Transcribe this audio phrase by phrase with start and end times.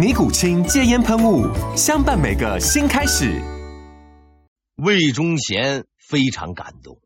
[0.00, 1.44] 尼古清戒烟喷雾，
[1.76, 3.38] 相伴每个新开始。
[4.76, 6.98] 魏忠贤非常感动，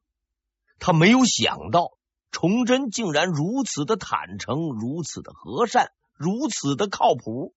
[0.78, 1.98] 他没有想到
[2.30, 7.52] 崇祯竟然如此的坦诚，如此的和善，如此的靠谱。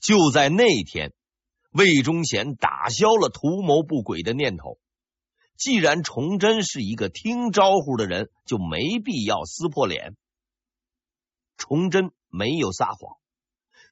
[0.00, 1.12] 就在那天，
[1.72, 4.78] 魏忠贤打消了图谋不轨的念头。
[5.56, 10.14] 既然崇祯是一个听招呼的人，就没必要撕破脸。
[11.56, 13.16] 崇祯没有撒谎。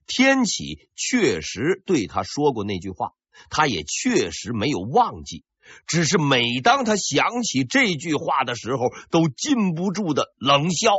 [0.09, 3.12] 天启确实对他说过那句话，
[3.51, 5.45] 他也确实没有忘记。
[5.87, 10.92] 只是每当他想起这句话的时候，都禁不住的冷笑。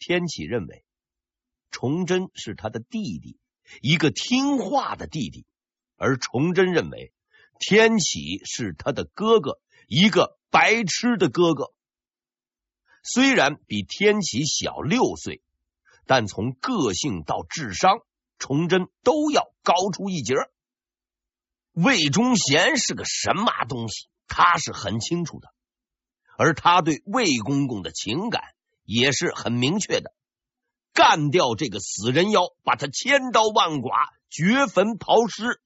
[0.00, 0.84] 天启认为
[1.70, 3.38] 崇祯是他的弟弟，
[3.80, 5.46] 一个听话的弟弟；
[5.96, 7.12] 而崇祯认为
[7.60, 11.72] 天启是他的哥哥，一个白痴的哥哥。
[13.04, 15.42] 虽然比天启小六岁。
[16.06, 17.98] 但从个性到智商，
[18.38, 20.34] 崇祯都要高出一截。
[21.72, 25.48] 魏忠贤是个什么东西，他是很清楚的，
[26.38, 28.42] 而他对魏公公的情感
[28.84, 30.14] 也是很明确的。
[30.94, 33.90] 干掉这个死人妖，把他千刀万剐，
[34.30, 35.60] 掘坟刨尸。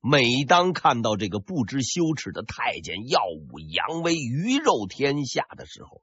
[0.00, 6.02] 每当看到这个不知羞耻的太监耀武扬威、鱼肉天下的时候，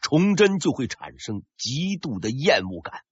[0.00, 3.02] 崇祯就会产生极度的厌恶感，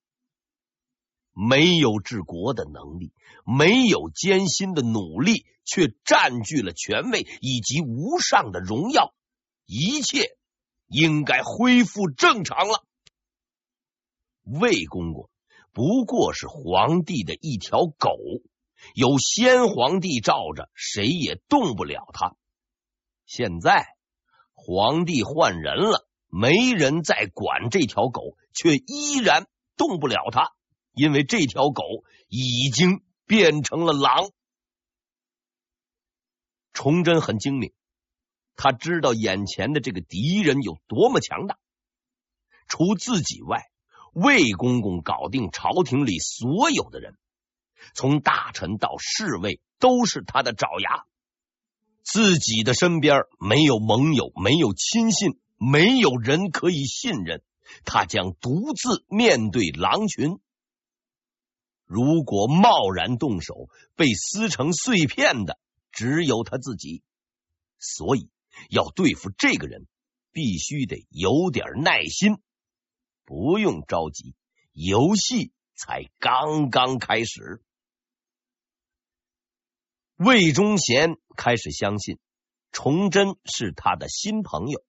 [1.32, 3.12] 没有治国的能力，
[3.44, 9.15] 没有艰辛的努力，却占据了权位以及无上的荣耀，
[9.66, 10.37] 一切
[10.87, 12.84] 应该恢复正常了。
[14.43, 15.28] 魏公公
[15.72, 18.16] 不过是皇帝的一条狗，
[18.94, 22.34] 有先皇帝罩着，谁也动不了他。
[23.26, 23.87] 现在
[24.55, 26.07] 皇帝换人了。
[26.28, 29.47] 没人再管这条狗，却依然
[29.77, 30.53] 动不了它，
[30.93, 31.83] 因为这条狗
[32.28, 34.31] 已经变成了狼。
[36.72, 37.72] 崇祯很精明，
[38.55, 41.59] 他知道眼前的这个敌人有多么强大。
[42.69, 43.65] 除自己外，
[44.12, 47.17] 魏公公搞定朝廷里所有的人，
[47.94, 51.05] 从大臣到侍卫都是他的爪牙。
[52.03, 55.38] 自己的身边没有盟友，没有亲信。
[55.58, 57.42] 没有人可以信任，
[57.84, 60.38] 他将独自面对狼群。
[61.84, 65.58] 如果贸然动手，被撕成碎片的
[65.91, 67.02] 只有他自己。
[67.78, 68.30] 所以
[68.70, 69.86] 要对付这个人，
[70.32, 72.38] 必须得有点耐心。
[73.25, 74.34] 不用着急，
[74.72, 77.62] 游戏才刚刚开始。
[80.16, 82.19] 魏忠贤开始相信
[82.72, 84.84] 崇祯是他的新朋友。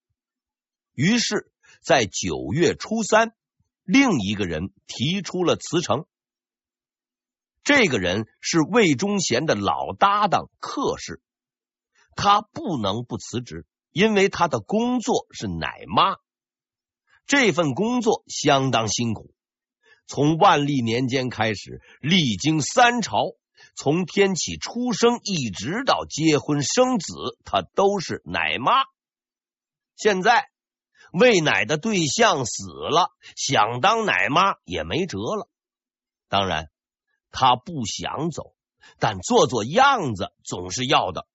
[1.00, 1.50] 于是，
[1.82, 3.34] 在九月初三，
[3.86, 6.06] 另一个人提出了辞呈。
[7.64, 11.22] 这个人是魏忠贤的老搭档客氏，
[12.18, 16.18] 他不能不辞职，因为他的工作是奶妈。
[17.26, 19.34] 这份工作相当辛苦，
[20.06, 23.38] 从万历年间开始，历经三朝，
[23.74, 27.14] 从天启出生一直到结婚生子，
[27.46, 28.74] 他都是奶妈。
[29.96, 30.50] 现在。
[31.12, 35.50] 喂奶的对象死了，想当奶妈也没辙了。
[36.28, 36.70] 当然，
[37.32, 38.54] 他不想走，
[39.00, 41.28] 但做做样子总是要的。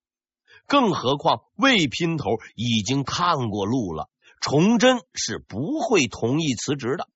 [0.66, 4.08] 更何况魏姘头已经探过路了，
[4.40, 7.08] 崇祯是不会同意辞职的。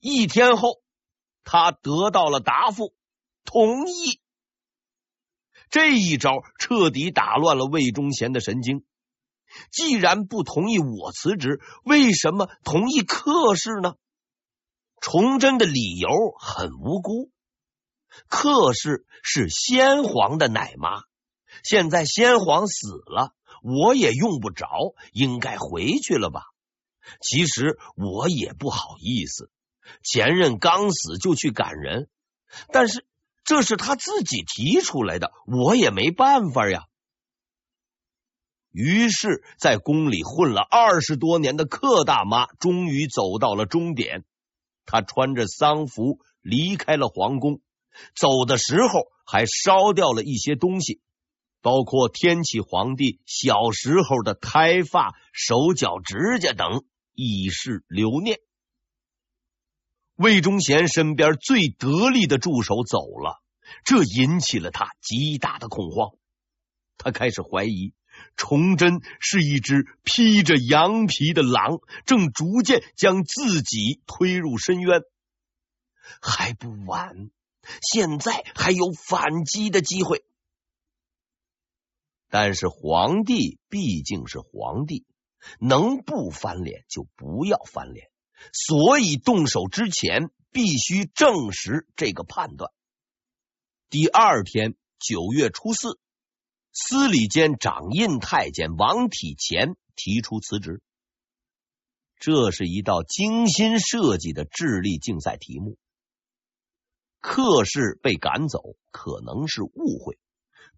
[0.00, 0.80] 一天后，
[1.44, 2.94] 他得到了答复，
[3.44, 4.20] 同意。
[5.70, 8.84] 这一招彻底打乱了魏忠贤的神经。
[9.70, 13.94] 既然不同意我辞职，为什么同意客氏呢？
[15.00, 16.08] 崇祯的理由
[16.40, 17.30] 很无辜，
[18.28, 21.02] 客氏是先皇的奶妈，
[21.62, 23.32] 现在先皇死了，
[23.62, 24.66] 我也用不着，
[25.12, 26.42] 应该回去了吧？
[27.20, 29.50] 其实我也不好意思，
[30.02, 32.08] 前任刚死就去赶人，
[32.72, 33.06] 但是
[33.44, 36.86] 这是他自己提出来的，我也没办法呀。
[38.78, 44.24] 于是，在宫里混了二十多年的克大妈终于走到了终点。
[44.86, 47.60] 她穿着丧服离开了皇宫，
[48.14, 51.00] 走的时候还烧掉了一些东西，
[51.60, 56.84] 包括天启皇帝小时候的胎发、手脚指甲等，
[57.14, 58.38] 以示留念。
[60.14, 63.42] 魏忠贤身边最得力的助手走了，
[63.82, 66.12] 这引起了他极大的恐慌。
[66.96, 67.92] 他开始怀疑。
[68.36, 75.02] 崇祯是一只披着羊皮的狼，正逐渐将自己推入深渊。
[76.20, 77.30] 还不晚，
[77.82, 80.24] 现在还有反击的机会。
[82.30, 85.04] 但是皇帝毕竟是皇帝，
[85.60, 88.10] 能不翻脸就不要翻脸，
[88.52, 92.70] 所以动手之前必须证实这个判断。
[93.90, 95.98] 第二天，九月初四。
[96.80, 100.80] 司礼监掌印太监王体乾提出辞职，
[102.20, 105.76] 这是一道精心设计的智力竞赛题目。
[107.20, 110.20] 客氏被赶走可能是误会，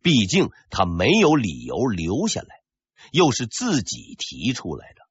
[0.00, 2.62] 毕竟他没有理由留下来，
[3.12, 5.02] 又是自己提出来的。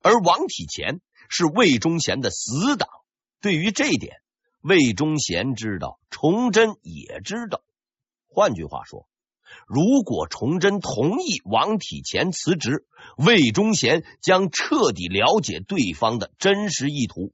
[0.00, 2.88] 而王体乾是魏忠贤的死党，
[3.42, 4.16] 对于这点，
[4.62, 7.62] 魏忠贤知道，崇祯也知道。
[8.28, 9.06] 换句话说。
[9.66, 17.32] 如果崇祯同意王体干辞职，魏忠贤将彻底了解对方的真实意图。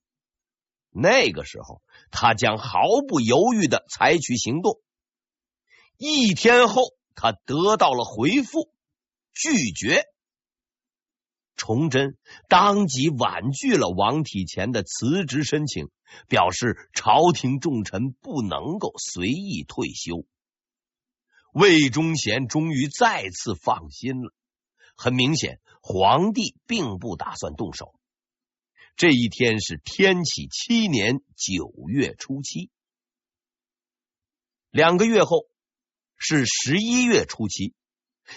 [0.90, 4.80] 那个时候，他将毫不犹豫的采取行动。
[5.96, 6.82] 一天后，
[7.14, 8.72] 他得到了回复，
[9.32, 10.04] 拒绝。
[11.56, 12.16] 崇祯
[12.48, 15.88] 当即婉拒了王体干的辞职申请，
[16.28, 20.24] 表示朝廷重臣不能够随意退休。
[21.58, 24.32] 魏忠贤终于再次放心了。
[24.96, 27.98] 很明显，皇帝并不打算动手。
[28.94, 32.70] 这一天是天启七年九月初七，
[34.70, 35.48] 两个月后
[36.16, 37.74] 是十一月初七，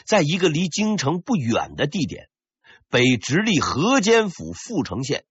[0.04, 2.28] 在一个离京城不远的地点——
[2.90, 5.26] 北直隶河间府阜城县，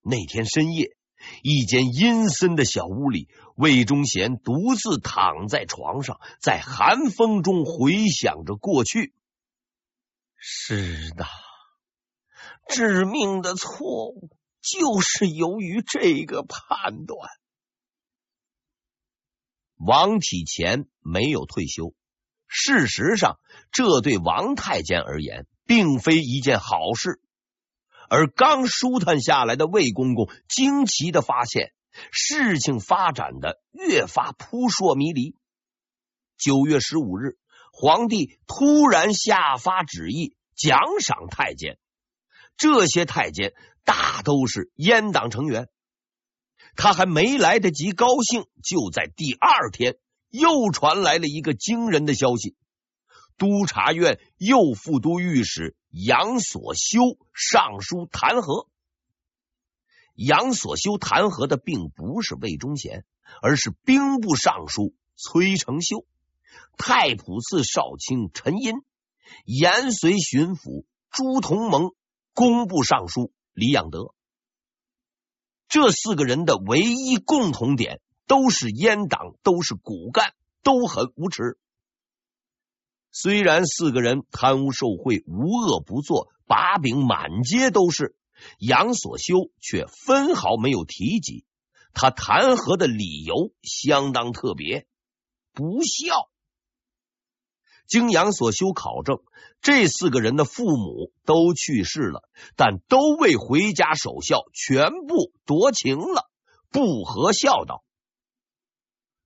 [0.00, 0.96] 那天深夜。
[1.42, 9.14] 一间阴森的小屋里，魏忠贤独自躺在床上，在寒风中回想着过去。
[10.36, 11.26] 是的，
[12.68, 14.30] 致命的错误
[14.62, 17.30] 就是由于这个判断。
[19.76, 21.94] 王体乾没有退休，
[22.46, 23.38] 事实上，
[23.72, 27.20] 这对王太监而言，并非一件好事。
[28.10, 31.72] 而刚舒坦下来的魏公公惊奇的发现，
[32.10, 35.36] 事情发展的越发扑朔迷离。
[36.36, 37.38] 九月十五日，
[37.72, 41.78] 皇帝突然下发旨意奖赏太监，
[42.56, 43.54] 这些太监
[43.84, 45.68] 大都是阉党成员。
[46.74, 49.98] 他还没来得及高兴，就在第二天
[50.30, 52.56] 又传来了一个惊人的消息。
[53.40, 57.00] 督察院右副都御史杨所修
[57.32, 58.68] 上书弹劾。
[60.14, 63.06] 杨所修弹劾的并不是魏忠贤，
[63.40, 66.04] 而是兵部尚书崔成修、
[66.76, 68.74] 太仆寺少卿陈寅、
[69.46, 71.94] 延绥巡抚朱同蒙、
[72.34, 74.12] 工部尚书李养德。
[75.66, 81.58] 这四个人的唯一共同点都是阉党，都是骨干，都很无耻。
[83.12, 88.14] 虽然四个人贪污受贿、无恶不作、把柄满街都是，
[88.58, 91.44] 杨所修却分毫没有提及。
[91.92, 94.86] 他弹劾的理由相当特别，
[95.52, 96.30] 不孝。
[97.88, 99.18] 经杨所修考证，
[99.60, 102.22] 这四个人的父母都去世了，
[102.54, 106.30] 但都未回家守孝，全部夺情了，
[106.70, 107.82] 不合孝道。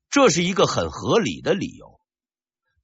[0.08, 1.93] 这是一个很合理的理由。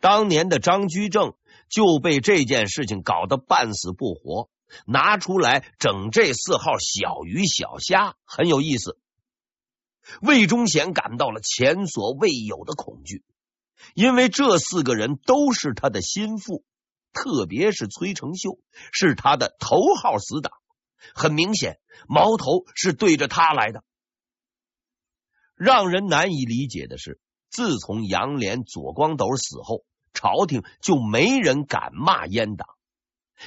[0.01, 1.35] 当年的张居正
[1.69, 4.49] 就被这件事情搞得半死不活，
[4.87, 8.99] 拿出来整这四号小鱼小虾，很有意思。
[10.23, 13.23] 魏忠贤感到了前所未有的恐惧，
[13.95, 16.65] 因为这四个人都是他的心腹，
[17.13, 18.59] 特别是崔成秀
[18.93, 20.55] 是他的头号死党，
[21.15, 21.79] 很明显
[22.09, 23.85] 矛头是对着他来的。
[25.55, 29.85] 让人难以理解的是，自从杨连、左光斗死后。
[30.13, 32.69] 朝廷就没人敢骂阉党。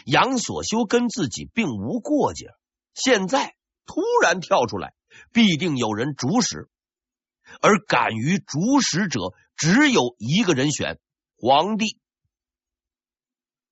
[0.05, 2.48] 杨所修跟自己并无过节，
[2.93, 3.55] 现在
[3.86, 4.93] 突然跳出来，
[5.32, 6.70] 必定有人主使。
[7.62, 11.00] 而敢于主使者，只有一个人选——
[11.38, 12.00] 皇帝。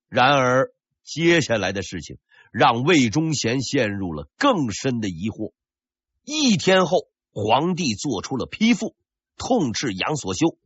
[0.08, 0.72] 然而，
[1.04, 2.18] 接下来的事情
[2.52, 5.54] 让魏忠贤陷入了更深的疑惑。
[6.24, 8.96] 一天后，皇帝做出了批复，
[9.38, 10.58] 痛斥杨所修，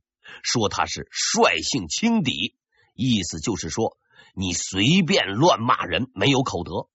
[0.43, 2.55] 说他是率性轻敌，
[2.93, 3.97] 意思就是说
[4.33, 6.87] 你随便乱骂人，没有口德。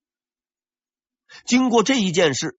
[1.44, 2.58] 经过这一件事，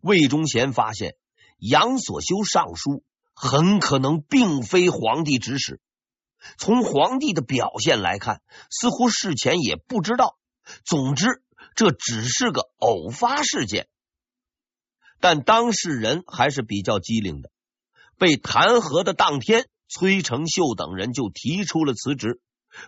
[0.00, 1.16] 魏忠贤发现
[1.58, 5.80] 杨所修上书很可能并非皇帝指使。
[6.56, 10.38] 从皇帝的表现来看，似乎事前也不知道。
[10.84, 11.42] 总之，
[11.74, 13.88] 这只是个偶发事件。
[15.20, 17.50] 但当事人还是比较机灵的。
[18.18, 22.40] 被弹劾的当天，崔成秀等人就提出了辞职，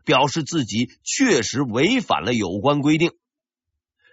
[0.04, 3.12] 表示自己确实违反了有关规定。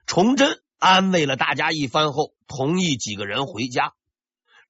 [0.05, 3.93] 崇祯安慰了大家一番后，同意几个人回家。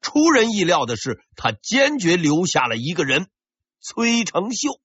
[0.01, 3.29] 出人意料的是，他坚决留下了一个人——
[3.81, 4.81] 崔成秀。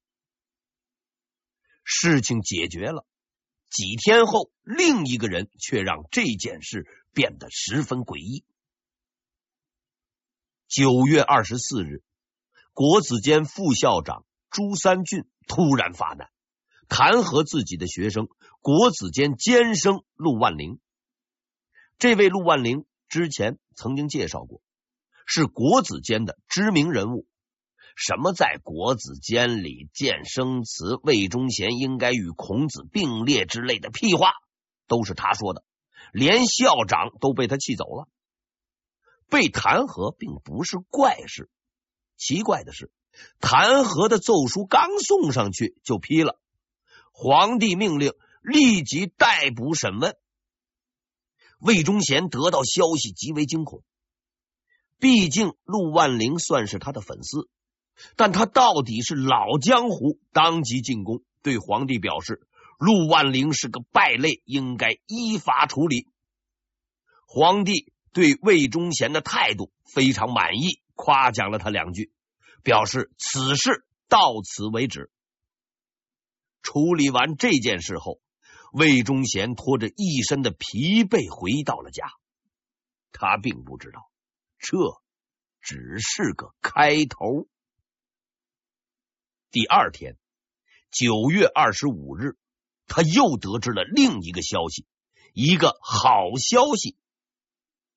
[1.84, 3.06] 事情解决了。
[3.70, 8.44] 几天后，另一个人却让这件事变得十分诡异。
[10.68, 12.02] 九月二十四日，
[12.74, 16.30] 国子监副校长朱三俊突然发难，
[16.88, 18.28] 弹劾自己的学生
[18.60, 20.80] 国子监监生陆万龄。
[21.98, 24.62] 这位陆万龄之前曾经介绍过，
[25.26, 27.26] 是国子监的知名人物。
[27.94, 34.32] 什么在国子监里见生祠，魏忠贤应该与孔子并列之类的屁话，
[34.88, 35.62] 都是他说的，
[36.10, 38.08] 连校长都被他气走了。
[39.28, 41.50] 被弹劾并不是怪事，
[42.22, 42.92] 奇怪的是，
[43.40, 46.38] 弹劾的奏书刚送上去就批了，
[47.10, 48.12] 皇帝命令
[48.42, 50.14] 立即逮捕审问。
[51.58, 53.82] 魏忠贤得到消息极为惊恐，
[55.00, 57.48] 毕竟陆万龄算是他的粉丝。
[58.16, 62.46] 但他到底是老江湖，当即进宫，对皇帝表示
[62.78, 66.06] 陆万龄是个败类，应该依法处理。
[67.26, 72.12] 皇帝对魏忠贤的态度非常满意，夸奖了他两句，
[72.62, 75.10] 表示此事到此为止。
[76.62, 78.20] 处理完这件事后，
[78.72, 82.06] 魏忠贤拖着一身的疲惫回到了家。
[83.10, 84.08] 他并不知道，
[84.60, 84.76] 这
[85.60, 87.48] 只是个开头。
[89.50, 90.16] 第二天，
[90.92, 92.36] 九月二十五日，
[92.86, 94.86] 他又得知了另一个消息，
[95.32, 96.96] 一个好消息。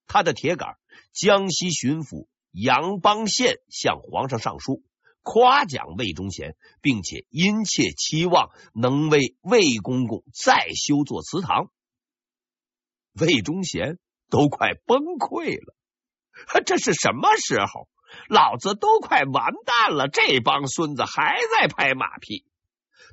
[0.08, 0.76] 他的铁杆
[1.12, 2.26] 江西巡抚
[2.58, 4.82] 杨邦宪向皇上上书，
[5.20, 11.70] 夸奖魏忠贤，并且殷切期望能为魏公公再修座祠堂。
[13.12, 13.98] 魏忠贤
[14.30, 15.76] 都快崩溃了，
[16.64, 17.88] 这是什么时候？
[18.30, 22.46] 老子都快完蛋了，这帮孙子还在拍马屁。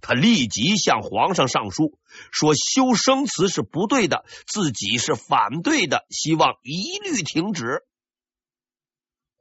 [0.02, 2.00] 他立即向皇上上书，
[2.32, 7.84] 说修生祠是不对的，自己是反对的，希望一律停止。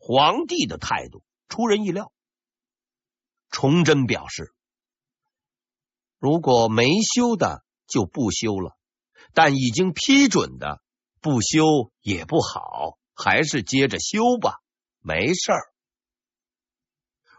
[0.04, 2.12] 皇帝的态度出人意料。
[3.50, 4.52] 崇祯表示，
[6.18, 8.76] 如果没修的就不修了，
[9.32, 10.82] 但已经批准的
[11.20, 14.56] 不修也不好，还是接着修吧。
[14.98, 15.72] 没事儿，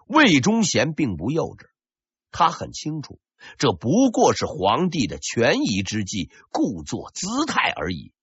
[0.05, 1.65] 魏忠贤并不幼稚，
[2.32, 3.20] 他很清楚，
[3.58, 8.13] 这不过是皇帝的权宜之计，故作姿态而已。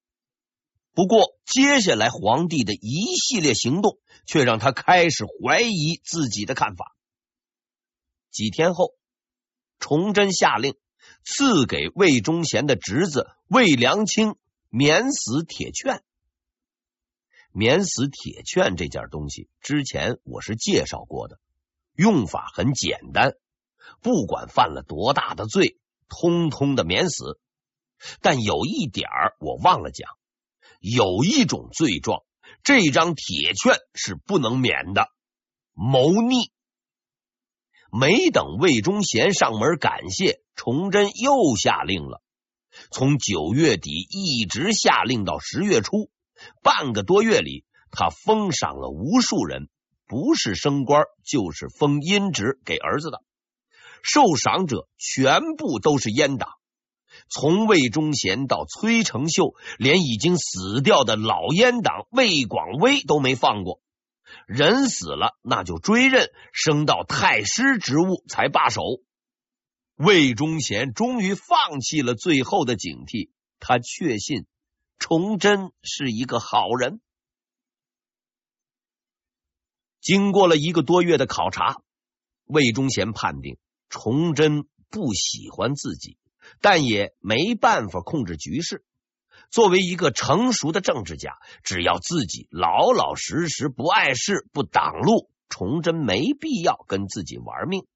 [0.92, 6.96] 不过，接下来皇帝的一系列行动，却让他开始怀疑自己的看法。
[8.30, 8.94] 几天后，
[9.78, 10.74] 崇祯下令
[11.24, 14.34] 赐给魏忠贤的侄子魏良卿
[14.68, 16.02] 免死铁券。
[17.52, 21.40] 免死铁券这件东西，之前我是介绍过的，
[21.94, 23.34] 用法很简单，
[24.02, 25.78] 不管犯了多大的罪，
[26.08, 27.40] 通通的免死。
[28.20, 29.08] 但有一点
[29.40, 30.10] 我忘了讲，
[30.80, 32.22] 有一种罪状，
[32.64, 35.08] 这张铁券是不能免的，
[35.74, 36.50] 谋逆。
[37.92, 42.22] 没等魏忠贤上门感谢，崇祯又下令了，
[42.90, 46.10] 从九月底一直下令到十月初。
[46.62, 49.68] 半个多月里，他封赏了无数人，
[50.06, 53.22] 不是升官就是封阴职给儿子的。
[54.02, 56.48] 受赏者全部都是阉党，
[57.30, 63.80] 从魏忠贤到崔成秀，连已经死掉的老阉党魏广微都没放过。
[64.46, 68.82] 人死了，那就追认，升到太师职务才罢手。
[69.94, 74.46] 魏忠贤终于放弃了最后的警惕，他确信
[74.98, 77.00] 崇祯是一个好人。
[80.00, 81.82] 经过了一个多月的考察，
[82.44, 83.58] 魏忠贤判定
[83.88, 86.16] 崇祯不喜欢自己，
[86.60, 88.84] 但也没办法控制局势。
[89.50, 97.86] 作为一个成熟的政治家，只要自己老老实实，不碍事、不挡路，崇祯没必要跟自己玩命。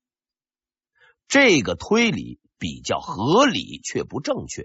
[1.29, 4.65] 这个推理比较合理，却不正确。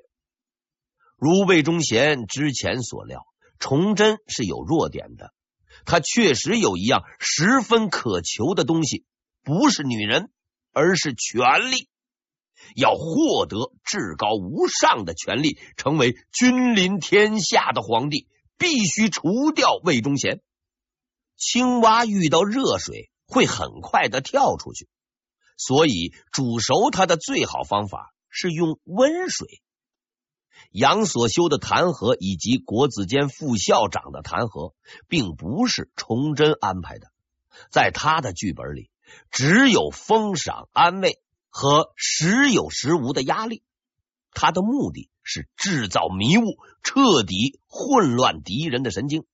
[1.16, 3.26] 如魏忠贤之前所料，
[3.60, 5.34] 崇祯是有弱点的。
[5.86, 9.06] 他确实有一样十分渴求的东西，
[9.44, 10.32] 不是女人，
[10.74, 11.88] 而是权力。
[12.76, 20.42] 要获得至高无上的权力，成为君临天下的皇帝，必须除掉魏忠贤。
[21.38, 24.90] 青蛙遇到热水会很快的跳出去，
[25.58, 29.62] 所以煮熟它的最好方法是用温水。
[30.72, 34.74] 杨所修的弹劾以及国子监副校长的弹劾，
[35.08, 37.08] 并不是崇祯安排的，
[37.72, 38.92] 在他的剧本里，
[39.32, 41.22] 只有封赏安慰。
[41.50, 43.64] 和时有时无的压力，
[44.32, 46.44] 他的目的是制造迷雾，
[46.84, 49.26] 彻底混乱敌人的神经。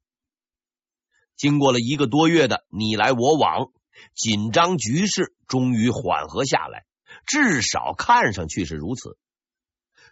[1.35, 3.71] 经过了一个多月的你来我往，
[4.13, 6.85] 紧张局势终于缓和下来，
[7.25, 9.17] 至少看上去是如此。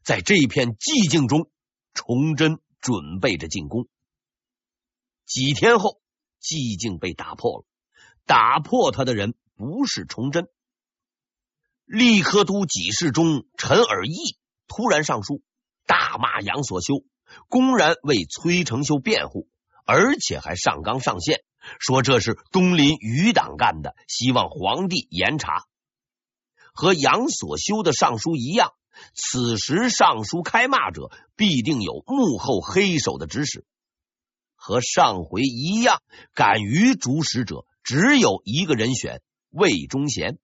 [0.03, 1.49] 在这片寂静中，
[1.93, 3.87] 崇祯准备着进攻。
[5.25, 6.01] 几天后，
[6.41, 7.65] 寂静被打破了，
[8.25, 10.49] 打破他的人不是崇祯。
[11.93, 14.35] 利科都给事中陈尔义
[14.67, 15.43] 突然上书，
[15.85, 17.03] 大骂杨所修，
[17.49, 19.47] 公然为崔成秀辩护，
[19.85, 21.43] 而且还上纲上线，
[21.79, 25.65] 说这是东林余党干的，希望皇帝严查。
[26.73, 28.71] 和杨所修的上书一样，
[29.13, 33.67] 此时上书开骂者必定有幕后黑手的指使。
[34.55, 36.01] 和上回一样，
[36.33, 40.39] 敢于主使者只有一个人选：魏忠贤。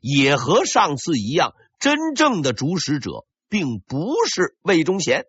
[0.00, 5.26] 也和上次一样，真正的主使者并不是魏忠贤。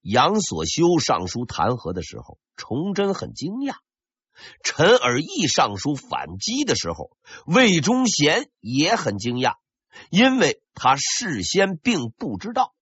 [0.00, 3.74] 杨所修上书弹劾的时候，崇祯很惊讶；
[4.62, 9.56] 陈尔义上书反击的时候，魏忠贤也很惊讶，
[10.10, 12.72] 因为他事先并不知道。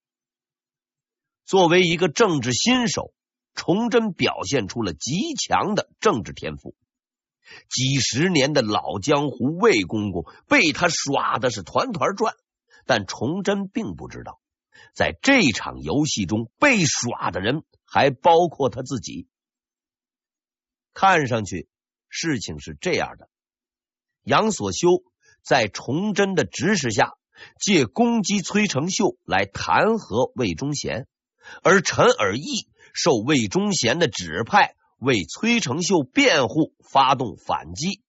[1.47, 3.15] 作为一个政治新手，
[3.55, 6.75] 崇祯表现出了极强的政治天赋。
[7.69, 12.35] 几十年的老江湖魏公公被他耍的是团团转，
[12.87, 14.41] 但崇祯并不知道，
[14.95, 19.29] 在这场游戏中被耍的人还包括他自己。
[20.93, 21.69] 看上去
[22.09, 23.29] 事情是这样的：
[24.23, 25.03] 杨所修
[25.43, 27.15] 在崇祯的指使下，
[27.61, 31.07] 借攻击崔成秀来弹劾魏忠贤，
[31.63, 34.77] 而陈尔义受魏忠贤的指派。
[35.05, 38.03] 为崔成秀辩护，发动反击。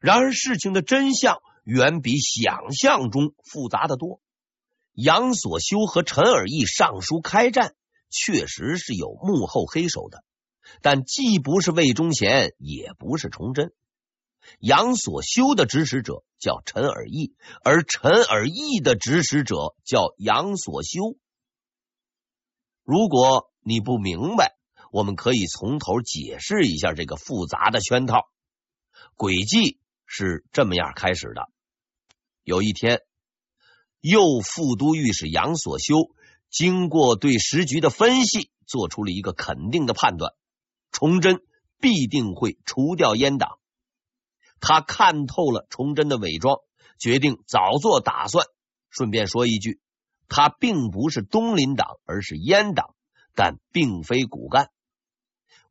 [0.00, 4.20] 然而，事情的真相远比想象中复杂得多。
[4.92, 7.74] 杨所修和陈尔义上书开战，
[8.08, 10.24] 确实是有幕后黑手的，
[10.80, 13.72] 但既不是魏忠贤，也不是崇祯。
[14.60, 21.18] 杨所修的指使者叫陈尔义，而陈尔义的指使者叫杨所修。
[22.84, 24.56] 如果你不明白，
[24.92, 28.28] 我们可以从头解释一下这个复杂的圈套。
[29.16, 31.48] 诡计是这么样开始的：
[32.44, 33.00] 有一天，
[34.00, 36.10] 右副都御史杨所修
[36.50, 40.32] 经过对时局的分析，做出了一个肯定的判断：
[40.92, 41.40] 崇祯
[41.80, 43.58] 必定会除掉阉党。
[44.60, 46.56] 他看透了崇祯的伪装，
[46.98, 48.46] 决定早做打算。
[48.88, 49.80] 顺便说一句，
[50.28, 52.94] 他并不是东林党，而是阉党，
[53.34, 54.70] 但并非骨干。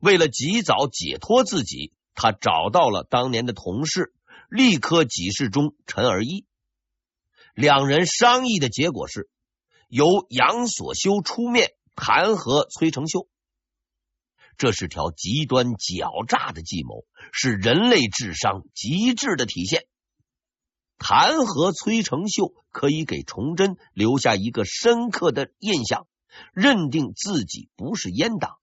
[0.00, 4.14] 为了及早解脱自己，他找到了当年的同事
[4.50, 6.46] 吏科给事中陈尔一。
[7.54, 9.28] 两人商议的结果是，
[9.88, 13.28] 由杨所修出面弹劾崔成秀。
[14.58, 19.84] 这是条极端狡诈的计谋，是人类智商极致的体现。
[20.98, 26.06] 弹劾崔成秀可以给崇祯留下一个深刻的印象，
[26.54, 28.56] 认定自己不是阉党。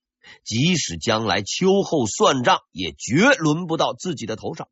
[0.43, 4.67] 即使将来秋后算账，也绝轮不到自己的头上。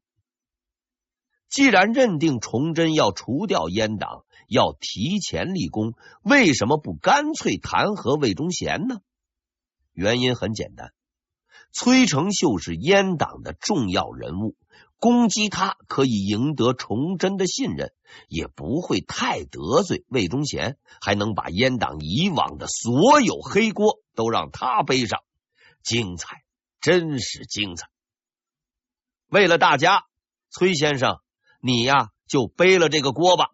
[1.49, 5.93] 既然认定崇祯要除掉阉党，要提前立功，
[6.23, 9.01] 为什么不干脆弹劾魏忠贤呢？
[9.91, 10.93] 原因很简单，
[11.73, 14.55] 崔成秀是阉党的重要人物，
[14.97, 17.91] 攻击他可以赢得崇祯的信任，
[18.29, 25.19] 也不会太得罪魏忠贤，还能把阉党以往的所有黑锅都让他背上，
[25.83, 26.43] 精彩，
[26.79, 27.87] 真是精彩！
[29.27, 30.05] 为了大家，
[30.49, 31.19] 崔先生，
[31.59, 33.49] 你呀就背了这个锅吧。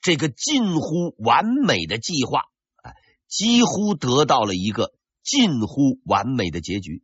[0.00, 2.44] 这个近乎完美的计划，
[2.82, 2.94] 哎，
[3.26, 7.02] 几乎得到了一个近乎完美的结局。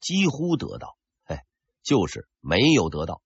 [0.00, 1.46] 几乎得到，哎，
[1.82, 3.22] 就是没有得到，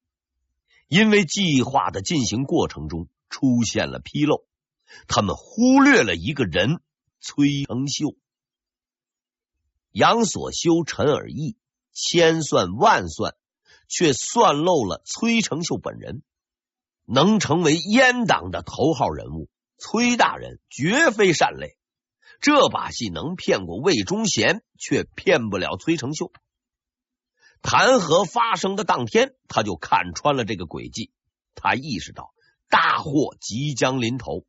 [0.86, 4.46] 因为计划的进行过程中出现了纰漏，
[5.08, 6.80] 他们忽略了一个人——
[7.20, 8.14] 崔成秀。
[9.90, 11.56] 杨所修、陈尔义
[11.92, 13.34] 千算万算，
[13.88, 16.22] 却算漏了崔成秀本人。
[17.04, 19.48] 能成为阉党的头号人物，
[19.78, 21.78] 崔大人绝非善类。
[22.40, 26.30] 这把戏能骗过魏忠贤，却骗不了崔成秀。
[27.62, 31.10] 弹劾发生的当天，他就看穿了这个诡计。
[31.54, 32.32] 他意识到
[32.68, 34.44] 大祸即将临头，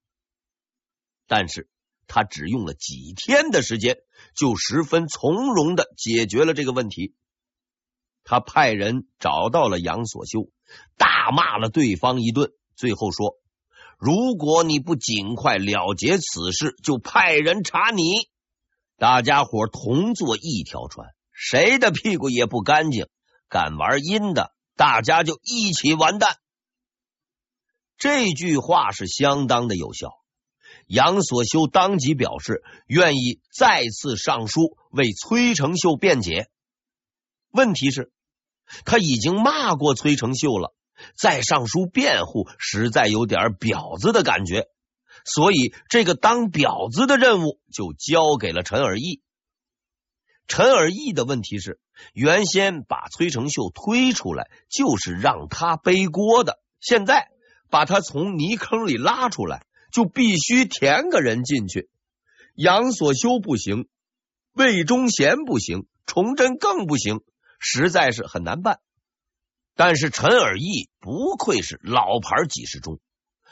[1.25, 1.67] 但是
[2.05, 3.97] 他只用了几天的时间，
[4.35, 7.13] 就十分从容的解决了这个问题。
[8.23, 10.49] 他派人找到了杨所修，
[10.97, 13.37] 大骂了对方一顿，最后说
[13.97, 18.03] ：“如果你不尽快了结此事，就派人查你。
[18.97, 23.07] 大家伙同坐一条船，谁的屁股也不干净。
[23.47, 26.37] 敢玩阴的，大家就一起完蛋。”
[27.97, 30.18] 这句话是相当的有效。
[30.89, 36.49] 杨所修当即表示愿意再次上书为崔成秀辩解。
[37.51, 38.11] 问题是。
[38.85, 40.75] 他已经骂过崔成秀了，
[41.17, 44.67] 再上书辩护，实在有点婊子的感觉，
[45.25, 49.23] 所以这个当婊子的任务就交给了陈尔义。
[50.47, 51.79] 陈尔义的问题是，
[52.13, 57.27] 原先把崔成秀推出来就是让他背锅的，现在
[57.71, 61.89] 把他从泥坑里拉出来，就必须填个人进去。
[62.55, 63.87] 杨所修不行，
[64.53, 67.21] 魏忠贤不行，崇祯更不行。
[67.59, 68.79] 实在是很难办，
[69.75, 73.01] 但是陈尔义不愧是老牌几十中，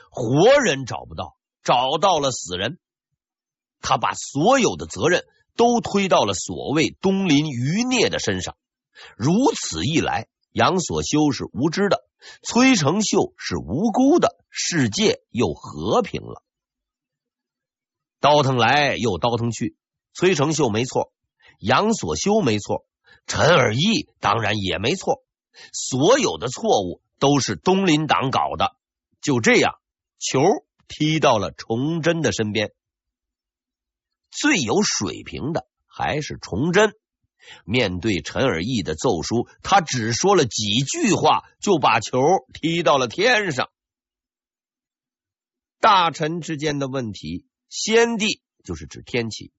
[0.10, 2.80] 活人找不到，找到了死人。
[3.82, 5.26] 他把所有的责任
[5.58, 8.56] 都推到了所谓东林余孽的身上。
[9.18, 12.04] 如此一来，杨所修是无知的，
[12.42, 16.42] 崔成秀是无辜的，世界又和平了。
[18.20, 19.78] 倒腾来又倒腾去，
[20.16, 21.14] 崔成秀没错，
[21.60, 22.88] 杨所修没错。
[23.28, 25.24] 陈尔义当然也没错，
[25.74, 28.76] 所有的错误都是东林党搞的。
[29.22, 29.76] 就这样，
[30.18, 30.40] 球
[30.88, 32.74] 踢到了崇祯的身边。
[34.32, 36.96] 最有水平的还是崇祯。
[37.66, 42.20] 面对陈尔义的奏书，他只说了几句话，就把球
[42.54, 43.70] 踢到了天上。
[45.80, 49.52] 大臣之间的问题，先帝就是指天启。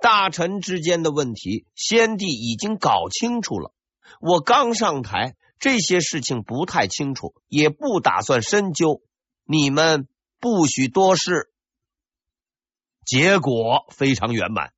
[0.00, 3.74] 大臣之间的问题，先帝已经搞清楚了。
[4.20, 9.02] 我刚上台，这些事情不太清楚，也不打算深究。
[9.44, 11.52] 你们不许多事。
[13.04, 14.72] 结果非常圆满，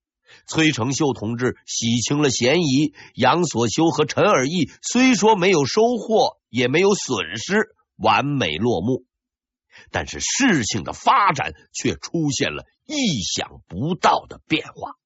[0.46, 9.05] 崔成秀同志洗清了嫌疑，杨所修和陈尔义虽说没有收获，也没有损失，完美落幕。
[9.90, 14.96] 但是事情的发展却出现了意想不到的变化。